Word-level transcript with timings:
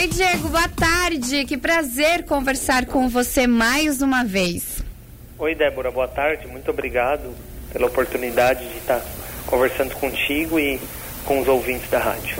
Oi, 0.00 0.06
Diego, 0.06 0.48
boa 0.48 0.66
tarde. 0.66 1.44
Que 1.44 1.58
prazer 1.58 2.24
conversar 2.24 2.86
com 2.86 3.06
você 3.06 3.46
mais 3.46 4.00
uma 4.00 4.24
vez. 4.24 4.82
Oi, 5.38 5.54
Débora, 5.54 5.90
boa 5.90 6.08
tarde. 6.08 6.46
Muito 6.46 6.70
obrigado 6.70 7.34
pela 7.70 7.86
oportunidade 7.86 8.66
de 8.66 8.78
estar 8.78 9.04
conversando 9.44 9.94
contigo 9.96 10.58
e 10.58 10.80
com 11.26 11.42
os 11.42 11.46
ouvintes 11.46 11.90
da 11.90 11.98
rádio. 11.98 12.34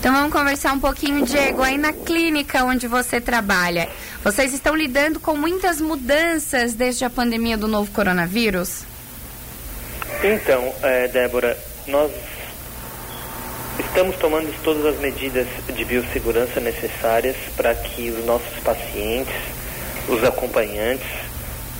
Então 0.00 0.12
vamos 0.12 0.32
conversar 0.32 0.72
um 0.72 0.80
pouquinho, 0.80 1.24
Diego, 1.24 1.62
aí 1.62 1.78
na 1.78 1.92
clínica 1.92 2.64
onde 2.64 2.88
você 2.88 3.20
trabalha. 3.20 3.88
Vocês 4.24 4.52
estão 4.52 4.74
lidando 4.74 5.20
com 5.20 5.36
muitas 5.36 5.80
mudanças 5.80 6.74
desde 6.74 7.04
a 7.04 7.10
pandemia 7.10 7.56
do 7.56 7.68
novo 7.68 7.92
coronavírus? 7.92 8.82
Então, 10.24 10.74
é, 10.82 11.06
Débora, 11.06 11.56
nós 11.86 12.10
estamos 14.00 14.16
tomando 14.16 14.50
todas 14.64 14.86
as 14.86 14.98
medidas 14.98 15.46
de 15.74 15.84
biossegurança 15.84 16.58
necessárias 16.58 17.36
para 17.54 17.74
que 17.74 18.08
os 18.08 18.24
nossos 18.24 18.58
pacientes, 18.60 19.34
os 20.08 20.24
acompanhantes, 20.24 21.06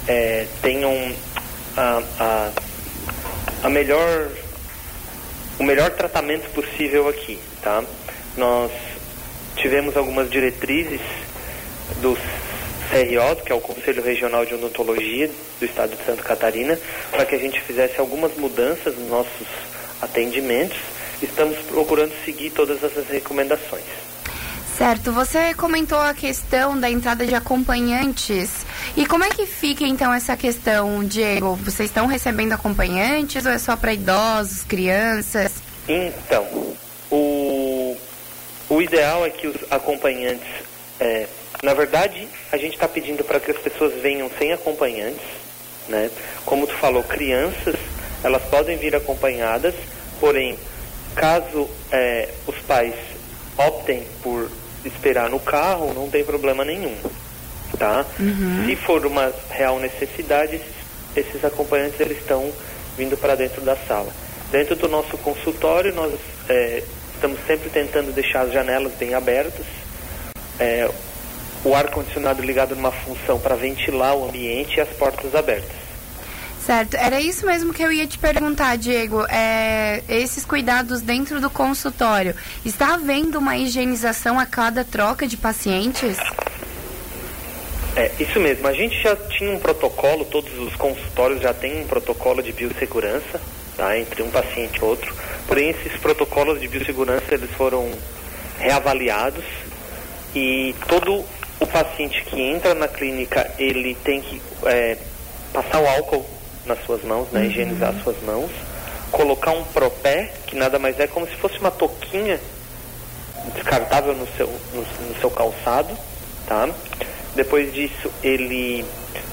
é, 0.07 0.47
tenham 0.61 0.93
a, 1.75 2.03
a, 2.19 2.51
a 3.63 3.71
melhor 3.71 4.29
o 5.59 5.65
melhor 5.65 5.93
tratamento 5.93 6.51
possível 6.51 7.09
aqui, 7.09 7.39
tá? 7.63 7.83
Nós 8.37 8.71
tivemos 9.57 9.97
algumas 9.97 10.29
diretrizes 10.31 11.01
do 12.03 12.15
CRO, 12.91 13.43
que 13.47 13.51
é 13.51 13.55
o 13.55 13.63
Conselho 13.63 14.03
Regional 14.03 14.45
de 14.45 14.55
Odontologia 14.55 15.31
do 15.59 15.65
Estado 15.65 15.97
de 15.97 16.05
Santa 16.05 16.23
Catarina, 16.23 16.79
para 17.11 17.25
que 17.25 17.35
a 17.35 17.39
gente 17.39 17.59
fizesse 17.63 17.99
algumas 17.99 18.37
mudanças 18.37 18.95
nos 18.95 19.09
nossos 19.09 19.47
atendimentos. 20.03 21.00
Estamos 21.23 21.59
procurando 21.69 22.13
seguir 22.25 22.51
todas 22.51 22.83
essas 22.83 23.07
recomendações. 23.09 23.85
Certo, 24.81 25.13
você 25.13 25.53
comentou 25.53 25.99
a 25.99 26.15
questão 26.15 26.79
da 26.79 26.89
entrada 26.89 27.27
de 27.27 27.35
acompanhantes. 27.35 28.65
E 28.97 29.05
como 29.05 29.23
é 29.23 29.29
que 29.29 29.45
fica 29.45 29.85
então 29.85 30.11
essa 30.11 30.35
questão, 30.39 31.05
Diego? 31.05 31.55
Vocês 31.57 31.91
estão 31.91 32.07
recebendo 32.07 32.55
acompanhantes 32.55 33.45
ou 33.45 33.53
é 33.53 33.59
só 33.59 33.77
para 33.77 33.93
idosos, 33.93 34.63
crianças? 34.65 35.53
Então, 35.87 36.47
o, 37.11 37.95
o 38.71 38.81
ideal 38.81 39.27
é 39.27 39.29
que 39.29 39.49
os 39.49 39.57
acompanhantes. 39.71 40.49
É, 40.99 41.27
na 41.63 41.75
verdade, 41.75 42.27
a 42.51 42.57
gente 42.57 42.73
está 42.73 42.89
pedindo 42.89 43.23
para 43.23 43.39
que 43.39 43.51
as 43.51 43.59
pessoas 43.59 43.93
venham 44.01 44.31
sem 44.39 44.51
acompanhantes. 44.51 45.27
Né? 45.89 46.11
Como 46.47 46.67
tu 46.67 46.75
falou, 46.75 47.03
crianças, 47.03 47.75
elas 48.23 48.43
podem 48.45 48.79
vir 48.79 48.97
acompanhadas, 48.97 49.75
porém, 50.19 50.59
caso 51.15 51.69
é, 51.91 52.29
os 52.47 52.57
pais 52.61 52.95
optem 53.57 54.07
por 54.23 54.51
esperar 54.85 55.29
no 55.29 55.39
carro, 55.39 55.93
não 55.93 56.09
tem 56.09 56.25
problema 56.25 56.65
nenhum, 56.65 56.97
tá? 57.79 58.07
Uhum. 58.19 58.65
Se 58.67 58.77
for 58.77 59.05
uma 59.05 59.33
real 59.51 59.79
necessidade, 59.79 60.57
esses, 60.57 60.75
esses 61.17 61.45
acompanhantes 61.45 62.01
eles 62.01 62.19
estão 62.19 62.51
vindo 62.97 63.17
para 63.17 63.35
dentro 63.35 63.61
da 63.63 63.77
sala. 63.77 64.11
Dentro 64.51 64.75
do 64.77 64.89
nosso 64.89 65.17
consultório, 65.19 65.95
nós 65.95 66.15
é, 66.49 66.83
estamos 67.15 67.39
sempre 67.47 67.69
tentando 67.71 68.13
deixar 68.13 68.43
as 68.43 68.53
janelas 68.53 68.93
bem 68.95 69.15
abertas, 69.15 69.67
é, 70.59 70.91
o 71.65 71.75
ar 71.75 71.91
condicionado 71.91 72.43
ligado 72.43 72.75
numa 72.75 72.91
função 72.91 73.39
para 73.39 73.55
ventilar 73.55 74.17
o 74.17 74.25
ambiente 74.25 74.79
e 74.79 74.81
as 74.81 74.89
portas 74.89 75.35
abertas. 75.35 75.80
Certo, 76.71 76.95
era 76.95 77.21
isso 77.21 77.45
mesmo 77.45 77.75
que 77.75 77.83
eu 77.83 77.91
ia 77.91 78.07
te 78.07 78.17
perguntar, 78.17 78.79
Diego. 78.79 79.27
É, 79.29 80.05
esses 80.09 80.45
cuidados 80.45 81.01
dentro 81.01 81.41
do 81.41 81.51
consultório, 81.51 82.33
está 82.65 82.95
havendo 82.95 83.41
uma 83.41 83.57
higienização 83.57 84.39
a 84.39 84.47
cada 84.47 84.85
troca 84.85 85.27
de 85.27 85.37
pacientes? 85.37 86.17
É, 87.97 88.13
isso 88.21 88.39
mesmo. 88.39 88.69
A 88.69 88.73
gente 88.73 89.03
já 89.03 89.17
tinha 89.17 89.51
um 89.51 89.59
protocolo, 89.59 90.25
todos 90.27 90.57
os 90.61 90.77
consultórios 90.77 91.41
já 91.43 91.53
têm 91.53 91.83
um 91.83 91.89
protocolo 91.89 92.41
de 92.41 92.53
biossegurança, 92.53 93.41
tá, 93.77 93.99
entre 93.99 94.23
um 94.23 94.31
paciente 94.31 94.79
e 94.79 94.85
outro. 94.85 95.13
Porém, 95.49 95.71
esses 95.71 95.99
protocolos 95.99 96.61
de 96.61 96.69
biossegurança, 96.69 97.35
eles 97.35 97.51
foram 97.51 97.91
reavaliados 98.61 99.45
e 100.37 100.73
todo 100.87 101.25
o 101.59 101.67
paciente 101.67 102.23
que 102.27 102.41
entra 102.41 102.77
na 102.77 102.87
clínica, 102.87 103.51
ele 103.59 103.97
tem 104.05 104.21
que 104.21 104.41
é, 104.67 104.97
passar 105.53 105.81
o 105.81 105.89
álcool 105.89 106.40
nas 106.67 106.83
suas 106.85 107.03
mãos, 107.03 107.29
né? 107.31 107.41
Uhum. 107.41 107.47
Higienizar 107.47 107.91
as 107.91 108.03
suas 108.03 108.21
mãos. 108.23 108.51
Colocar 109.11 109.53
um 109.53 109.65
propé, 109.65 110.33
que 110.47 110.57
nada 110.57 110.79
mais 110.79 110.99
é 111.01 111.07
como 111.07 111.27
se 111.27 111.35
fosse 111.37 111.59
uma 111.59 111.71
toquinha 111.71 112.39
descartável 113.55 114.15
no 114.15 114.27
seu, 114.37 114.47
no, 114.47 114.83
no 114.83 115.21
seu 115.21 115.31
calçado, 115.31 115.97
tá? 116.47 116.69
Depois 117.35 117.73
disso, 117.73 118.11
ele 118.23 118.85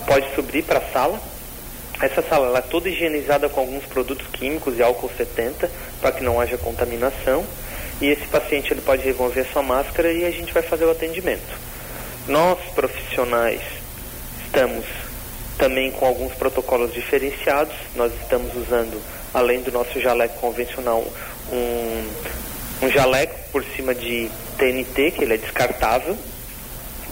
pode 0.06 0.34
subir 0.36 0.64
para 0.64 0.80
a 0.80 0.92
sala. 0.92 1.20
Essa 2.02 2.22
sala 2.22 2.48
ela 2.48 2.60
é 2.60 2.62
toda 2.62 2.90
higienizada 2.90 3.50
com 3.50 3.60
alguns 3.60 3.84
produtos 3.86 4.26
químicos 4.28 4.78
e 4.78 4.84
álcool 4.84 5.10
70, 5.16 5.70
para 6.00 6.12
que 6.12 6.24
não 6.24 6.40
haja 6.40 6.58
contaminação. 6.58 7.44
E 8.00 8.08
esse 8.08 8.26
paciente 8.28 8.72
ele 8.72 8.82
pode 8.82 9.04
remover 9.04 9.46
sua 9.52 9.64
máscara 9.64 10.12
e 10.12 10.24
a 10.24 10.32
gente 10.32 10.54
vai 10.54 10.62
fazer 10.62 10.86
o 10.86 10.92
atendimento. 10.92 11.58
Nós, 12.28 12.60
profissionais, 12.76 13.62
estamos 14.46 14.86
também 15.58 15.92
com 15.92 16.06
alguns 16.06 16.34
protocolos 16.34 16.94
diferenciados. 16.94 17.74
Nós 17.96 18.12
estamos 18.22 18.56
usando, 18.56 19.02
além 19.34 19.62
do 19.62 19.72
nosso 19.72 20.00
jaleco 20.00 20.40
convencional, 20.40 21.04
um, 21.52 22.86
um 22.86 22.90
jaleco 22.90 23.36
por 23.52 23.64
cima 23.76 23.94
de 23.94 24.30
TNT, 24.58 25.12
que 25.12 25.24
ele 25.24 25.34
é 25.34 25.38
descartável, 25.38 26.18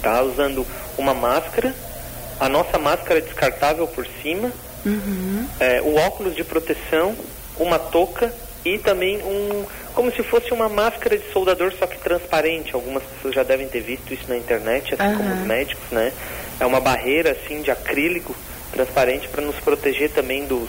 tá? 0.02 0.22
Usando 0.22 0.66
uma 0.96 1.14
máscara, 1.14 1.74
a 2.38 2.48
nossa 2.48 2.78
máscara 2.78 3.18
é 3.18 3.22
descartável 3.22 3.86
por 3.86 4.06
cima, 4.22 4.52
uhum. 4.84 5.48
é, 5.58 5.80
o 5.82 5.96
óculos 5.96 6.34
de 6.34 6.44
proteção, 6.44 7.16
uma 7.58 7.78
touca 7.78 8.32
e 8.64 8.78
também 8.78 9.18
um 9.22 9.64
como 9.96 10.12
se 10.12 10.22
fosse 10.22 10.52
uma 10.52 10.68
máscara 10.68 11.16
de 11.16 11.32
soldador 11.32 11.72
só 11.72 11.86
que 11.86 11.98
transparente. 11.98 12.74
Algumas 12.74 13.02
pessoas 13.02 13.34
já 13.34 13.42
devem 13.42 13.66
ter 13.66 13.80
visto 13.80 14.12
isso 14.12 14.28
na 14.28 14.36
internet, 14.36 14.94
assim 14.94 15.12
uhum. 15.12 15.16
como 15.16 15.34
os 15.34 15.40
médicos, 15.40 15.90
né? 15.90 16.12
É 16.60 16.66
uma 16.66 16.80
barreira 16.80 17.32
assim 17.32 17.62
de 17.62 17.70
acrílico 17.70 18.36
transparente 18.70 19.26
para 19.28 19.42
nos 19.42 19.56
proteger 19.56 20.10
também 20.10 20.44
dos 20.44 20.68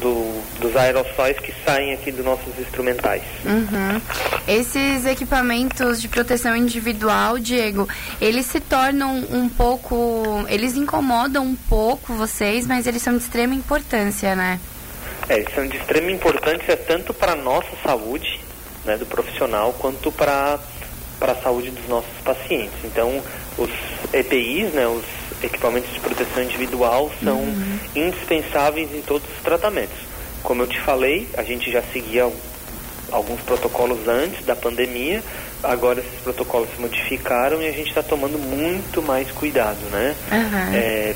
do, 0.00 0.42
dos 0.58 0.74
aerossóis 0.74 1.38
que 1.38 1.52
saem 1.64 1.92
aqui 1.92 2.10
dos 2.10 2.24
nossos 2.24 2.58
instrumentais. 2.58 3.22
Uhum. 3.44 4.00
Esses 4.48 5.04
equipamentos 5.04 6.00
de 6.00 6.08
proteção 6.08 6.56
individual, 6.56 7.38
Diego, 7.38 7.86
eles 8.18 8.46
se 8.46 8.60
tornam 8.60 9.24
um 9.30 9.46
pouco. 9.46 10.46
Eles 10.48 10.74
incomodam 10.74 11.44
um 11.44 11.54
pouco 11.54 12.14
vocês, 12.14 12.66
mas 12.66 12.86
eles 12.86 13.02
são 13.02 13.14
de 13.14 13.22
extrema 13.22 13.54
importância, 13.54 14.34
né? 14.34 14.58
É, 15.32 15.42
são 15.54 15.66
de 15.66 15.78
extrema 15.78 16.10
importância 16.10 16.76
tanto 16.76 17.14
para 17.14 17.32
a 17.32 17.36
nossa 17.36 17.70
saúde, 17.82 18.38
né, 18.84 18.98
do 18.98 19.06
profissional, 19.06 19.74
quanto 19.78 20.12
para 20.12 20.58
a 21.22 21.34
saúde 21.36 21.70
dos 21.70 21.88
nossos 21.88 22.12
pacientes. 22.22 22.76
Então, 22.84 23.22
os 23.56 23.70
EPIs, 24.12 24.74
né, 24.74 24.86
os 24.86 25.02
equipamentos 25.42 25.90
de 25.90 26.00
proteção 26.00 26.42
individual, 26.42 27.10
são 27.24 27.38
uhum. 27.38 27.78
indispensáveis 27.96 28.94
em 28.94 29.00
todos 29.00 29.26
os 29.34 29.42
tratamentos. 29.42 29.96
Como 30.42 30.64
eu 30.64 30.66
te 30.66 30.78
falei, 30.80 31.26
a 31.38 31.42
gente 31.42 31.72
já 31.72 31.80
seguia 31.94 32.30
alguns 33.10 33.40
protocolos 33.40 34.06
antes 34.06 34.44
da 34.44 34.54
pandemia, 34.54 35.22
agora 35.62 36.00
esses 36.00 36.20
protocolos 36.20 36.68
se 36.74 36.80
modificaram 36.80 37.62
e 37.62 37.68
a 37.68 37.72
gente 37.72 37.88
está 37.88 38.02
tomando 38.02 38.38
muito 38.38 39.00
mais 39.00 39.30
cuidado, 39.30 39.80
né? 39.90 40.14
Uhum. 40.30 40.74
É, 40.74 41.14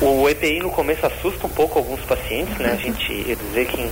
o, 0.00 0.28
EPI 0.28 0.60
no 0.60 0.70
começo 0.70 1.06
assusta 1.06 1.46
um 1.46 1.50
pouco 1.50 1.78
alguns 1.78 2.00
pacientes, 2.02 2.56
né? 2.58 2.72
A 2.72 2.76
gente, 2.76 3.12
eles 3.26 3.38
vê 3.52 3.64
que 3.64 3.90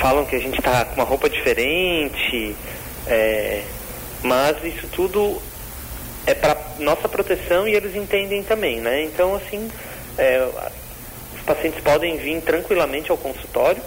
falam 0.00 0.24
que 0.24 0.36
a 0.36 0.40
gente 0.40 0.58
está 0.58 0.84
com 0.84 0.96
uma 0.96 1.04
roupa 1.04 1.30
diferente, 1.30 2.54
é, 3.06 3.62
mas 4.22 4.62
isso 4.64 4.86
tudo 4.88 5.40
é 6.26 6.34
para 6.34 6.56
nossa 6.78 7.08
proteção 7.08 7.66
e 7.66 7.74
eles 7.74 7.96
entendem 7.96 8.42
também, 8.42 8.80
né? 8.80 9.02
Então, 9.04 9.34
assim, 9.34 9.70
é, 10.18 10.46
os 11.34 11.40
pacientes 11.42 11.80
podem 11.80 12.16
vir 12.16 12.40
tranquilamente 12.42 13.10
ao 13.10 13.16
consultório, 13.16 13.82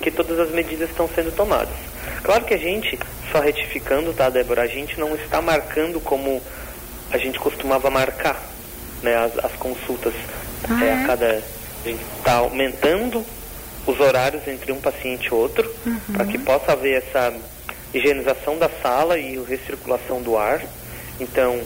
que 0.00 0.10
todas 0.10 0.38
as 0.38 0.50
medidas 0.50 0.90
estão 0.90 1.08
sendo 1.08 1.34
tomadas. 1.34 1.74
Claro 2.22 2.44
que 2.44 2.54
a 2.54 2.58
gente, 2.58 2.98
só 3.32 3.40
retificando, 3.40 4.12
tá, 4.12 4.28
Débora, 4.28 4.62
a 4.62 4.66
gente 4.66 4.98
não 5.00 5.14
está 5.16 5.40
marcando 5.42 6.00
como 6.00 6.40
a 7.10 7.18
gente 7.18 7.38
costumava 7.38 7.90
marcar, 7.90 8.40
né, 9.02 9.16
as, 9.16 9.44
as 9.44 9.52
consultas 9.52 10.14
ah, 10.68 10.84
é, 10.84 10.92
a 10.92 11.02
é? 11.02 11.06
cada... 11.06 11.42
A 11.84 11.88
gente 11.88 12.02
está 12.18 12.32
aumentando 12.34 13.24
os 13.86 14.00
horários 14.00 14.46
entre 14.48 14.72
um 14.72 14.80
paciente 14.80 15.26
e 15.26 15.34
outro, 15.34 15.72
uhum. 15.86 16.14
para 16.14 16.24
que 16.24 16.36
possa 16.38 16.72
haver 16.72 17.00
essa 17.00 17.32
higienização 17.94 18.58
da 18.58 18.68
sala 18.82 19.18
e 19.18 19.38
recirculação 19.44 20.20
do 20.20 20.36
ar. 20.36 20.60
Então, 21.20 21.60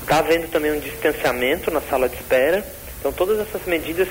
está 0.00 0.18
havendo 0.18 0.48
também 0.48 0.72
um 0.72 0.80
distanciamento 0.80 1.70
na 1.70 1.80
sala 1.82 2.08
de 2.08 2.16
espera. 2.16 2.66
Então, 2.98 3.12
todas 3.12 3.38
essas 3.38 3.66
medidas 3.66 4.08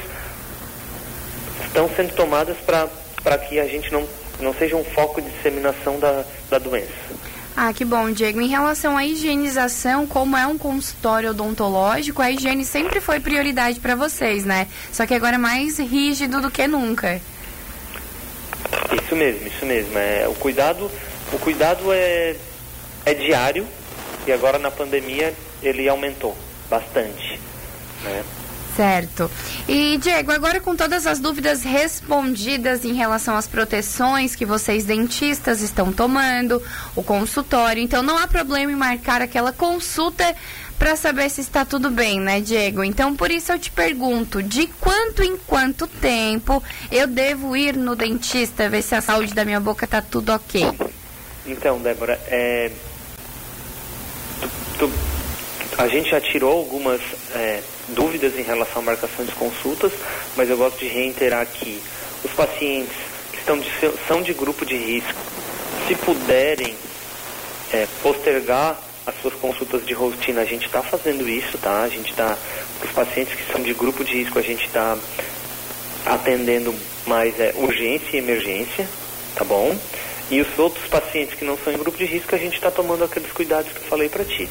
estão 1.65 1.89
sendo 1.95 2.13
tomadas 2.13 2.57
para 2.57 3.37
que 3.37 3.59
a 3.59 3.65
gente 3.65 3.91
não, 3.91 4.07
não 4.39 4.53
seja 4.53 4.75
um 4.75 4.83
foco 4.83 5.21
de 5.21 5.29
disseminação 5.31 5.99
da, 5.99 6.23
da 6.49 6.59
doença. 6.59 6.91
Ah, 7.55 7.73
que 7.73 7.83
bom, 7.83 8.09
Diego. 8.11 8.39
Em 8.39 8.47
relação 8.47 8.97
à 8.97 9.05
higienização, 9.05 10.07
como 10.07 10.37
é 10.37 10.47
um 10.47 10.57
consultório 10.57 11.31
odontológico, 11.31 12.21
a 12.21 12.31
higiene 12.31 12.63
sempre 12.63 13.01
foi 13.01 13.19
prioridade 13.19 13.79
para 13.79 13.93
vocês, 13.93 14.45
né? 14.45 14.67
Só 14.91 15.05
que 15.05 15.13
agora 15.13 15.35
é 15.35 15.39
mais 15.39 15.77
rígido 15.77 16.41
do 16.41 16.49
que 16.49 16.65
nunca. 16.67 17.21
Isso 19.03 19.15
mesmo, 19.15 19.47
isso 19.47 19.65
mesmo. 19.65 19.97
É, 19.97 20.27
o 20.27 20.33
cuidado, 20.33 20.89
o 21.33 21.39
cuidado 21.39 21.91
é, 21.91 22.35
é 23.05 23.13
diário 23.13 23.67
e 24.25 24.31
agora 24.31 24.57
na 24.57 24.71
pandemia 24.71 25.33
ele 25.61 25.87
aumentou 25.89 26.35
bastante. 26.69 27.39
Né? 28.03 28.23
Certo. 28.75 29.29
E, 29.67 29.97
Diego, 29.97 30.31
agora 30.31 30.59
com 30.61 30.75
todas 30.75 31.05
as 31.05 31.19
dúvidas 31.19 31.63
respondidas 31.63 32.85
em 32.85 32.93
relação 32.93 33.35
às 33.35 33.47
proteções 33.47 34.35
que 34.35 34.45
vocês 34.45 34.85
dentistas 34.85 35.61
estão 35.61 35.91
tomando, 35.91 36.61
o 36.95 37.03
consultório, 37.03 37.83
então 37.83 38.01
não 38.01 38.17
há 38.17 38.27
problema 38.27 38.71
em 38.71 38.75
marcar 38.75 39.21
aquela 39.21 39.51
consulta 39.51 40.35
para 40.79 40.95
saber 40.95 41.29
se 41.29 41.41
está 41.41 41.63
tudo 41.63 41.91
bem, 41.91 42.19
né, 42.19 42.41
Diego? 42.41 42.83
Então, 42.83 43.15
por 43.15 43.29
isso 43.29 43.51
eu 43.51 43.59
te 43.59 43.69
pergunto, 43.69 44.41
de 44.41 44.65
quanto 44.65 45.21
em 45.21 45.37
quanto 45.37 45.85
tempo 45.85 46.63
eu 46.91 47.05
devo 47.05 47.55
ir 47.55 47.75
no 47.75 47.95
dentista 47.95 48.67
ver 48.67 48.81
se 48.81 48.95
a 48.95 49.01
saúde 49.01 49.33
da 49.33 49.45
minha 49.45 49.59
boca 49.59 49.85
está 49.85 50.01
tudo 50.01 50.33
ok? 50.33 50.65
Então, 51.45 51.79
Débora, 51.79 52.19
é... 52.27 52.71
tu, 54.39 54.49
tu, 54.79 54.91
a 55.77 55.87
gente 55.87 56.09
já 56.09 56.19
tirou 56.19 56.51
algumas 56.51 57.01
é, 57.33 57.61
dúvidas 57.89 58.37
em 58.37 58.43
relação 58.43 58.81
à 58.81 58.85
marcação 58.85 59.25
de 59.25 59.31
consultas, 59.33 59.91
mas 60.35 60.49
eu 60.49 60.57
gosto 60.57 60.79
de 60.79 60.87
reiterar 60.87 61.41
aqui, 61.41 61.81
os 62.23 62.31
pacientes 62.31 62.95
que 63.31 63.39
estão 63.39 63.57
de, 63.57 63.69
são 64.07 64.21
de 64.21 64.33
grupo 64.33 64.65
de 64.65 64.75
risco, 64.75 65.19
se 65.87 65.95
puderem 65.95 66.75
é, 67.73 67.87
postergar 68.03 68.79
as 69.05 69.15
suas 69.21 69.33
consultas 69.35 69.85
de 69.85 69.93
rotina. 69.93 70.41
A 70.41 70.45
gente 70.45 70.65
está 70.65 70.81
fazendo 70.83 71.27
isso, 71.27 71.57
tá? 71.57 71.81
A 71.81 71.89
gente 71.89 72.11
está, 72.11 72.37
os 72.83 72.91
pacientes 72.91 73.33
que 73.33 73.51
são 73.51 73.61
de 73.61 73.73
grupo 73.73 74.03
de 74.03 74.13
risco, 74.13 74.37
a 74.37 74.43
gente 74.43 74.65
está 74.67 74.97
atendendo 76.05 76.73
mais 77.07 77.39
é, 77.39 77.53
urgência 77.57 78.15
e 78.15 78.17
emergência, 78.17 78.87
tá 79.35 79.43
bom? 79.43 79.75
E 80.29 80.39
os 80.39 80.59
outros 80.59 80.87
pacientes 80.87 81.35
que 81.35 81.43
não 81.43 81.57
são 81.57 81.73
em 81.73 81.77
grupo 81.77 81.97
de 81.97 82.05
risco, 82.05 82.33
a 82.33 82.37
gente 82.37 82.55
está 82.55 82.71
tomando 82.71 83.03
aqueles 83.03 83.31
cuidados 83.31 83.71
que 83.71 83.79
eu 83.79 83.87
falei 83.87 84.07
para 84.07 84.23
ti. 84.23 84.47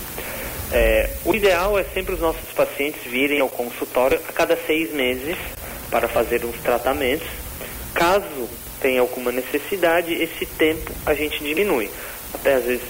É, 0.73 1.11
o 1.25 1.35
ideal 1.35 1.79
é 1.79 1.85
sempre 1.85 2.15
os 2.15 2.21
nossos 2.21 2.53
pacientes 2.53 3.03
virem 3.05 3.41
ao 3.41 3.49
consultório 3.49 4.21
a 4.29 4.33
cada 4.33 4.57
seis 4.57 4.93
meses 4.93 5.37
para 5.91 6.07
fazer 6.07 6.45
uns 6.45 6.57
tratamentos. 6.61 7.27
Caso 7.93 8.49
tenha 8.81 9.01
alguma 9.01 9.33
necessidade, 9.33 10.15
esse 10.15 10.47
tempo 10.47 10.93
a 11.05 11.13
gente 11.13 11.43
diminui. 11.43 11.91
Até 12.33 12.55
às 12.55 12.65
vezes 12.65 12.85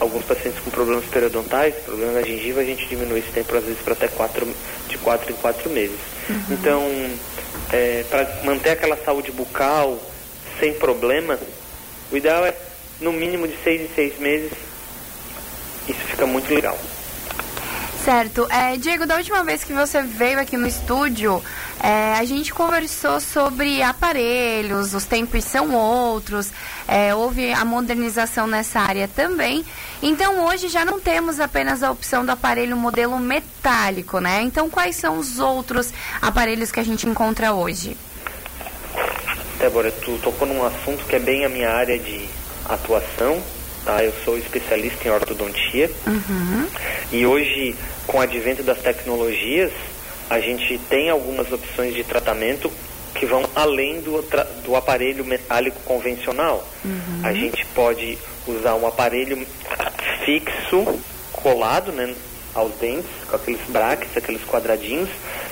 alguns 0.00 0.24
pacientes 0.24 0.58
com 0.60 0.70
problemas 0.70 1.04
periodontais, 1.06 1.74
problemas 1.84 2.14
na 2.14 2.22
gengiva, 2.22 2.60
a 2.60 2.64
gente 2.64 2.86
diminui 2.86 3.18
esse 3.18 3.30
tempo 3.30 3.54
às 3.56 3.64
vezes 3.64 3.80
para 3.82 3.92
até 3.92 4.08
quatro, 4.08 4.46
de 4.88 4.98
quatro 4.98 5.30
em 5.30 5.36
quatro 5.36 5.68
meses. 5.70 5.98
Uhum. 6.30 6.44
Então, 6.50 7.10
é, 7.72 8.04
para 8.08 8.40
manter 8.44 8.70
aquela 8.70 8.96
saúde 8.96 9.30
bucal 9.32 9.98
sem 10.58 10.72
problema, 10.74 11.38
o 12.10 12.16
ideal 12.16 12.46
é 12.46 12.54
no 13.00 13.12
mínimo 13.12 13.46
de 13.46 13.56
seis 13.62 13.82
em 13.82 13.94
seis 13.94 14.18
meses. 14.18 14.52
Isso 15.86 16.00
fica 16.00 16.26
muito 16.26 16.52
legal. 16.52 16.78
Certo. 18.08 18.48
É, 18.50 18.74
Diego, 18.78 19.04
da 19.04 19.16
última 19.16 19.44
vez 19.44 19.62
que 19.62 19.74
você 19.74 20.00
veio 20.00 20.40
aqui 20.40 20.56
no 20.56 20.66
estúdio, 20.66 21.42
é, 21.78 22.14
a 22.14 22.24
gente 22.24 22.54
conversou 22.54 23.20
sobre 23.20 23.82
aparelhos, 23.82 24.94
os 24.94 25.04
tempos 25.04 25.44
são 25.44 25.74
outros, 25.74 26.50
é, 26.88 27.14
houve 27.14 27.52
a 27.52 27.66
modernização 27.66 28.46
nessa 28.46 28.80
área 28.80 29.06
também. 29.06 29.62
Então 30.02 30.46
hoje 30.46 30.68
já 30.70 30.86
não 30.86 30.98
temos 30.98 31.38
apenas 31.38 31.82
a 31.82 31.90
opção 31.90 32.24
do 32.24 32.32
aparelho 32.32 32.78
modelo 32.78 33.18
metálico, 33.18 34.20
né? 34.20 34.40
Então 34.40 34.70
quais 34.70 34.96
são 34.96 35.18
os 35.18 35.38
outros 35.38 35.92
aparelhos 36.22 36.72
que 36.72 36.80
a 36.80 36.84
gente 36.84 37.06
encontra 37.06 37.52
hoje? 37.52 37.94
Débora, 39.58 39.92
tu 39.92 40.18
tocou 40.22 40.48
num 40.48 40.64
assunto 40.64 41.04
que 41.04 41.14
é 41.14 41.20
bem 41.20 41.44
a 41.44 41.48
minha 41.50 41.68
área 41.68 41.98
de 41.98 42.26
atuação, 42.64 43.42
tá? 43.84 44.02
Eu 44.02 44.12
sou 44.24 44.38
especialista 44.38 45.06
em 45.06 45.10
ortodontia 45.10 45.90
uhum. 46.06 46.66
e 47.12 47.26
hoje, 47.26 47.74
com 48.06 48.18
o 48.18 48.20
advento 48.20 48.62
das 48.62 48.78
tecnologias, 48.78 49.72
a 50.28 50.40
gente 50.40 50.78
tem 50.88 51.08
algumas 51.08 51.50
opções 51.50 51.94
de 51.94 52.04
tratamento 52.04 52.70
que 53.14 53.26
vão 53.26 53.44
além 53.54 54.00
do, 54.00 54.22
do 54.64 54.76
aparelho 54.76 55.24
metálico 55.24 55.80
convencional. 55.84 56.66
Uhum. 56.84 57.20
A 57.24 57.32
gente 57.32 57.64
pode 57.74 58.18
usar 58.46 58.74
um 58.74 58.86
aparelho 58.86 59.46
fixo, 60.24 61.00
colado 61.32 61.90
né, 61.92 62.14
aos 62.54 62.72
dentes, 62.74 63.10
com 63.28 63.36
aqueles 63.36 63.60
brackets, 63.68 64.16
aqueles 64.16 64.44
quadradinhos, 64.44 65.08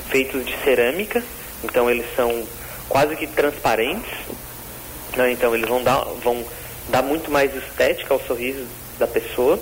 feitos 0.09 0.45
de 0.45 0.55
cerâmica. 0.63 1.23
Então 1.65 1.91
eles 1.91 2.07
são 2.15 2.45
quase 2.89 3.17
que 3.17 3.27
transparentes. 3.27 4.13
Né, 5.17 5.33
então 5.33 5.55
eles 5.55 5.69
vão 5.69 5.83
dar, 5.83 6.05
vão 6.23 6.45
dar 6.89 7.03
muito 7.03 7.31
mais 7.31 7.55
estética 7.55 8.15
ao 8.15 8.21
sorriso 8.21 8.67
da 8.99 9.07
pessoa. 9.07 9.59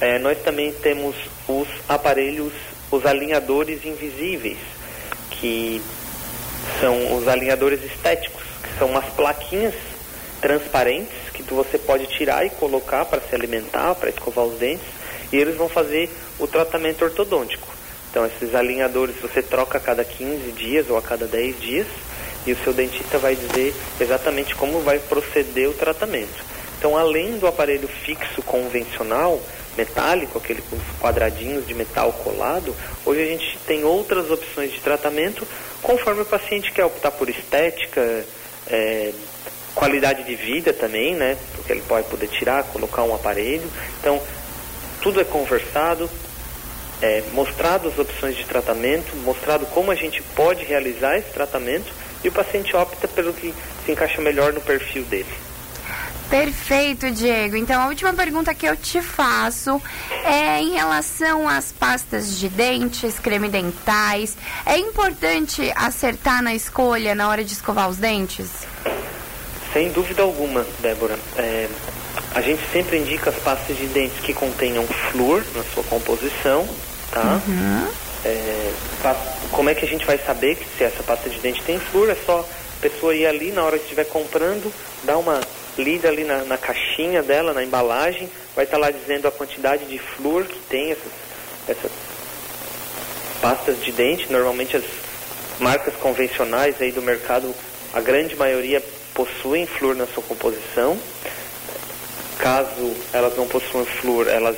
É, 0.00 0.18
nós 0.18 0.38
também 0.42 0.72
temos 0.72 1.14
os 1.48 1.68
aparelhos, 1.88 2.52
os 2.90 3.04
alinhadores 3.04 3.84
invisíveis, 3.84 4.58
que 5.30 5.82
são 6.80 7.16
os 7.16 7.28
alinhadores 7.28 7.82
estéticos, 7.84 8.42
que 8.62 8.78
são 8.78 8.88
umas 8.88 9.06
plaquinhas 9.14 9.74
transparentes 10.40 11.30
que 11.50 11.54
você 11.54 11.78
pode 11.78 12.06
tirar 12.06 12.46
e 12.46 12.50
colocar 12.50 13.04
para 13.04 13.20
se 13.20 13.34
alimentar, 13.34 13.94
para 13.96 14.08
escovar 14.08 14.44
os 14.44 14.58
dentes, 14.58 14.86
e 15.32 15.36
eles 15.36 15.56
vão 15.56 15.68
fazer 15.68 16.08
o 16.38 16.46
tratamento 16.46 17.04
ortodôntico. 17.04 17.66
Então, 18.10 18.24
esses 18.26 18.54
alinhadores 18.54 19.16
você 19.20 19.42
troca 19.42 19.78
a 19.78 19.80
cada 19.80 20.04
15 20.04 20.52
dias 20.52 20.88
ou 20.88 20.96
a 20.96 21.02
cada 21.02 21.26
10 21.26 21.60
dias, 21.60 21.86
e 22.46 22.52
o 22.52 22.56
seu 22.64 22.72
dentista 22.72 23.18
vai 23.18 23.34
dizer 23.36 23.74
exatamente 24.00 24.54
como 24.54 24.80
vai 24.80 24.98
proceder 24.98 25.68
o 25.68 25.74
tratamento. 25.74 26.44
Então, 26.78 26.96
além 26.96 27.38
do 27.38 27.46
aparelho 27.46 27.86
fixo 27.86 28.42
convencional, 28.42 29.40
metálico, 29.76 30.38
aquele 30.38 30.62
com 30.62 30.76
os 30.76 30.82
quadradinhos 30.98 31.66
de 31.66 31.74
metal 31.74 32.12
colado, 32.12 32.74
hoje 33.04 33.22
a 33.22 33.26
gente 33.26 33.58
tem 33.66 33.84
outras 33.84 34.30
opções 34.30 34.72
de 34.72 34.80
tratamento 34.80 35.46
conforme 35.82 36.22
o 36.22 36.26
paciente 36.26 36.72
quer 36.72 36.84
optar 36.84 37.10
por 37.10 37.28
estética, 37.28 38.24
é, 38.66 39.12
qualidade 39.74 40.24
de 40.24 40.34
vida 40.34 40.72
também, 40.72 41.14
né? 41.14 41.36
Porque 41.54 41.72
ele 41.72 41.82
pode 41.82 42.08
poder 42.08 42.28
tirar, 42.28 42.64
colocar 42.64 43.02
um 43.02 43.14
aparelho. 43.14 43.70
Então, 43.98 44.20
tudo 45.00 45.20
é 45.20 45.24
conversado, 45.24 46.10
é, 47.00 47.22
mostrado 47.32 47.88
as 47.88 47.98
opções 47.98 48.36
de 48.36 48.44
tratamento, 48.44 49.16
mostrado 49.18 49.66
como 49.66 49.90
a 49.90 49.94
gente 49.94 50.22
pode 50.34 50.64
realizar 50.64 51.16
esse 51.16 51.30
tratamento 51.30 51.92
e 52.22 52.28
o 52.28 52.32
paciente 52.32 52.74
opta 52.76 53.08
pelo 53.08 53.32
que 53.32 53.54
se 53.84 53.92
encaixa 53.92 54.20
melhor 54.20 54.52
no 54.52 54.60
perfil 54.60 55.04
dele. 55.04 55.50
Perfeito, 56.30 57.10
Diego. 57.10 57.56
Então, 57.56 57.82
a 57.82 57.88
última 57.88 58.14
pergunta 58.14 58.54
que 58.54 58.64
eu 58.64 58.76
te 58.76 59.02
faço 59.02 59.82
é 60.24 60.60
em 60.60 60.70
relação 60.74 61.48
às 61.48 61.72
pastas 61.72 62.38
de 62.38 62.48
dentes, 62.48 63.18
creme 63.18 63.48
dentais. 63.48 64.36
É 64.64 64.78
importante 64.78 65.72
acertar 65.74 66.40
na 66.40 66.54
escolha 66.54 67.16
na 67.16 67.28
hora 67.28 67.42
de 67.42 67.52
escovar 67.52 67.88
os 67.88 67.96
dentes? 67.96 68.48
Sem 69.72 69.90
dúvida 69.90 70.22
alguma, 70.22 70.64
Débora. 70.78 71.18
É, 71.36 71.68
a 72.32 72.40
gente 72.40 72.62
sempre 72.72 72.98
indica 72.98 73.30
as 73.30 73.36
pastas 73.36 73.76
de 73.76 73.86
dentes 73.86 74.20
que 74.20 74.32
contenham 74.32 74.86
flúor 74.86 75.42
na 75.54 75.64
sua 75.64 75.82
composição, 75.82 76.64
tá? 77.10 77.40
Uhum. 77.46 77.88
É, 78.24 78.72
como 79.52 79.68
é 79.68 79.74
que 79.74 79.84
a 79.84 79.88
gente 79.88 80.06
vai 80.06 80.18
saber 80.18 80.56
que 80.56 80.64
se 80.76 80.84
essa 80.84 81.02
pasta 81.02 81.28
de 81.28 81.38
dente 81.38 81.62
tem 81.62 81.78
flúor? 81.78 82.10
É 82.10 82.16
só 82.26 82.40
a 82.40 82.80
pessoa 82.80 83.14
ir 83.14 83.26
ali 83.26 83.52
na 83.52 83.64
hora 83.64 83.78
que 83.78 83.84
estiver 83.84 84.04
comprando, 84.04 84.72
dar 85.04 85.18
uma 85.18 85.40
lida 85.76 86.08
ali 86.08 86.24
na, 86.24 86.44
na, 86.44 86.56
caixinha 86.56 87.22
dela, 87.22 87.52
na 87.52 87.62
embalagem, 87.62 88.28
vai 88.54 88.64
estar 88.64 88.76
tá 88.76 88.80
lá 88.80 88.90
dizendo 88.90 89.26
a 89.26 89.30
quantidade 89.30 89.84
de 89.86 89.98
flúor 89.98 90.44
que 90.44 90.58
tem 90.68 90.92
essas, 90.92 91.12
essas 91.68 91.90
pastas 93.40 93.82
de 93.82 93.92
dente. 93.92 94.30
Normalmente 94.30 94.76
as 94.76 94.84
marcas 95.58 95.94
convencionais 95.94 96.80
aí 96.80 96.92
do 96.92 97.02
mercado, 97.02 97.54
a 97.92 98.00
grande 98.00 98.36
maioria 98.36 98.82
possuem 99.14 99.66
flúor 99.66 99.96
na 99.96 100.06
sua 100.06 100.22
composição. 100.22 100.98
Caso 102.38 102.94
elas 103.12 103.36
não 103.36 103.46
possuam 103.46 103.84
flúor, 103.84 104.28
elas 104.28 104.56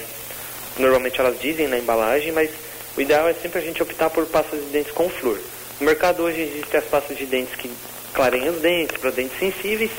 normalmente 0.78 1.20
elas 1.20 1.38
dizem 1.40 1.66
na 1.66 1.78
embalagem, 1.78 2.32
mas 2.32 2.50
o 2.96 3.00
ideal 3.00 3.28
é 3.28 3.34
sempre 3.34 3.58
a 3.58 3.62
gente 3.62 3.82
optar 3.82 4.11
por 4.11 4.26
pastas 4.26 4.61
de 4.61 4.66
dentes 4.66 4.92
com 4.92 5.08
flúor. 5.08 5.40
No 5.80 5.87
mercado 5.87 6.22
hoje 6.22 6.40
existem 6.40 6.78
as 6.78 6.87
pastas 6.87 7.16
de 7.16 7.26
dentes 7.26 7.54
que 7.54 7.70
clareiam 8.12 8.54
os 8.54 8.61
dentes, 8.61 8.96
para 8.99 9.11
dentes 9.11 9.38
sensíveis, 9.38 9.90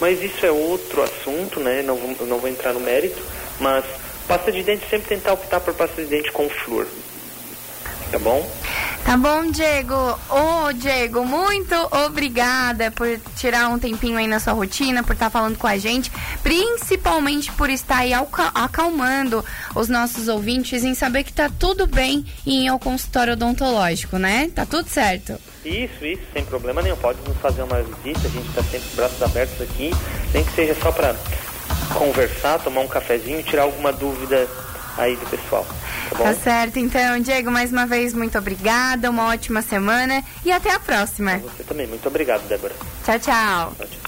mas 0.00 0.22
isso 0.22 0.44
é 0.44 0.50
outro 0.50 1.02
assunto, 1.02 1.60
né? 1.60 1.82
Não 1.82 1.96
vou, 1.96 2.26
não 2.26 2.38
vou 2.38 2.48
entrar 2.48 2.72
no 2.72 2.80
mérito, 2.80 3.20
mas 3.58 3.84
pasta 4.28 4.52
de 4.52 4.62
dente 4.62 4.88
sempre 4.88 5.08
tentar 5.08 5.32
optar 5.32 5.60
por 5.60 5.74
pasta 5.74 6.02
de 6.02 6.08
dente 6.08 6.30
com 6.32 6.48
flúor. 6.48 6.86
Tá 8.10 8.18
bom? 8.18 8.48
Tá 9.04 9.16
bom, 9.16 9.50
Diego. 9.50 9.94
Ô, 9.94 10.66
oh, 10.66 10.72
Diego, 10.72 11.24
muito 11.24 11.74
obrigada 12.06 12.90
por 12.90 13.08
tirar 13.36 13.68
um 13.68 13.78
tempinho 13.78 14.16
aí 14.16 14.26
na 14.26 14.38
sua 14.38 14.52
rotina, 14.52 15.02
por 15.02 15.12
estar 15.12 15.26
tá 15.26 15.30
falando 15.30 15.58
com 15.58 15.66
a 15.66 15.76
gente, 15.76 16.10
principalmente 16.42 17.52
por 17.52 17.68
estar 17.68 17.98
aí 17.98 18.12
acalmando 18.54 19.44
os 19.74 19.88
nossos 19.88 20.28
ouvintes 20.28 20.84
em 20.84 20.94
saber 20.94 21.24
que 21.24 21.32
tá 21.32 21.50
tudo 21.58 21.86
bem 21.86 22.24
em 22.46 22.68
ao 22.68 22.78
consultório 22.78 23.32
odontológico, 23.34 24.18
né? 24.18 24.50
Tá 24.54 24.64
tudo 24.64 24.88
certo. 24.88 25.38
Isso, 25.64 26.04
isso, 26.04 26.22
sem 26.32 26.44
problema 26.44 26.80
nenhum. 26.80 26.96
Pode 26.96 27.18
nos 27.28 27.36
fazer 27.38 27.62
uma 27.62 27.82
visita, 27.82 28.26
a 28.26 28.30
gente 28.30 28.48
está 28.48 28.62
sempre 28.62 28.88
com 28.88 28.96
braços 28.96 29.22
abertos 29.22 29.60
aqui, 29.60 29.90
nem 30.32 30.44
que 30.44 30.52
seja 30.52 30.74
só 30.80 30.92
para 30.92 31.14
conversar, 31.94 32.60
tomar 32.60 32.80
um 32.80 32.88
cafezinho, 32.88 33.42
tirar 33.42 33.64
alguma 33.64 33.92
dúvida 33.92 34.48
aí 34.96 35.16
do 35.16 35.26
pessoal. 35.26 35.66
Tá, 36.10 36.18
tá, 36.18 36.34
certo, 36.34 36.78
então, 36.78 37.18
Diego, 37.20 37.50
mais 37.50 37.72
uma 37.72 37.86
vez, 37.86 38.12
muito 38.12 38.36
obrigada, 38.38 39.10
uma 39.10 39.28
ótima 39.28 39.62
semana 39.62 40.22
e 40.44 40.52
até 40.52 40.70
a 40.70 40.78
próxima. 40.78 41.38
Você 41.38 41.64
também, 41.64 41.86
muito 41.86 42.06
obrigado, 42.06 42.46
Débora. 42.48 42.74
Tchau, 43.04 43.18
tchau. 43.18 43.74
tchau, 43.76 43.86
tchau. 43.86 43.98